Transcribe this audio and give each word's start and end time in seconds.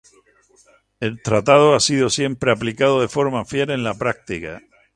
El 0.99 1.21
tratado 1.21 1.75
ha 1.75 1.79
sido 1.79 2.09
siempre 2.09 2.51
aplicado 2.51 3.01
de 3.01 3.07
forma 3.07 3.45
fiel 3.45 3.69
en 3.69 3.83
la 3.83 3.93
práctica. 3.99 4.59